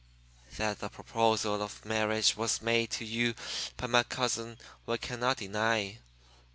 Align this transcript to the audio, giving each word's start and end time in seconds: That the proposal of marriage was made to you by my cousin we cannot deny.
That 0.57 0.79
the 0.79 0.89
proposal 0.89 1.61
of 1.61 1.85
marriage 1.85 2.35
was 2.35 2.59
made 2.63 2.89
to 2.89 3.05
you 3.05 3.35
by 3.77 3.85
my 3.85 4.01
cousin 4.01 4.57
we 4.87 4.97
cannot 4.97 5.37
deny. 5.37 5.99